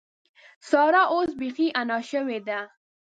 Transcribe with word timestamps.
سارا 0.69 1.01
اوس 1.13 1.29
بېخي 1.39 1.67
انا 1.81 1.97
شوې 2.09 2.39
ده. 2.47 2.59